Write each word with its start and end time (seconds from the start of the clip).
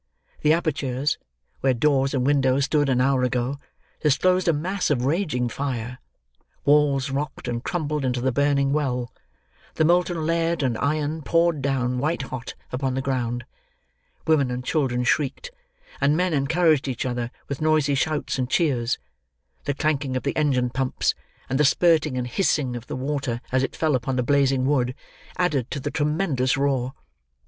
The 0.41 0.51
apertures, 0.51 1.19
where 1.59 1.75
doors 1.75 2.15
and 2.15 2.25
windows 2.25 2.65
stood 2.65 2.89
an 2.89 2.99
hour 2.99 3.21
ago, 3.21 3.59
disclosed 4.01 4.47
a 4.47 4.51
mass 4.51 4.89
of 4.89 5.05
raging 5.05 5.47
fire; 5.47 5.99
walls 6.65 7.11
rocked 7.11 7.47
and 7.47 7.63
crumbled 7.63 8.03
into 8.03 8.19
the 8.19 8.31
burning 8.31 8.73
well; 8.73 9.13
the 9.75 9.85
molten 9.85 10.25
lead 10.25 10.63
and 10.63 10.75
iron 10.79 11.21
poured 11.21 11.61
down, 11.61 11.99
white 11.99 12.23
hot, 12.23 12.55
upon 12.71 12.95
the 12.95 13.03
ground. 13.03 13.45
Women 14.25 14.49
and 14.49 14.65
children 14.65 15.03
shrieked, 15.03 15.51
and 16.01 16.17
men 16.17 16.33
encouraged 16.33 16.87
each 16.87 17.05
other 17.05 17.29
with 17.47 17.61
noisy 17.61 17.93
shouts 17.93 18.39
and 18.39 18.49
cheers. 18.49 18.97
The 19.65 19.75
clanking 19.75 20.17
of 20.17 20.23
the 20.23 20.35
engine 20.35 20.71
pumps, 20.71 21.13
and 21.47 21.59
the 21.59 21.63
spirting 21.63 22.17
and 22.17 22.25
hissing 22.25 22.75
of 22.75 22.87
the 22.87 22.95
water 22.95 23.39
as 23.51 23.61
it 23.61 23.75
fell 23.75 23.93
upon 23.93 24.15
the 24.15 24.23
blazing 24.23 24.65
wood, 24.65 24.95
added 25.37 25.69
to 25.69 25.79
the 25.79 25.91
tremendous 25.91 26.57
roar. 26.57 26.95